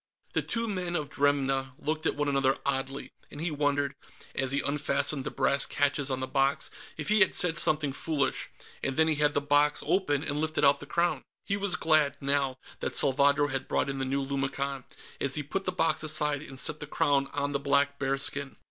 [0.33, 3.93] The two men of Dremna looked at one another oddly, and he wondered,
[4.33, 8.49] as he unfastened the brass catches on the box, if he had said something foolish,
[8.81, 11.21] and then he had the box open, and lifted out the Crown.
[11.45, 14.85] He was glad, now, that Salvadro had brought in the new lumicon,
[15.19, 18.55] as he put the box aside and set the Crown on the black bearskin.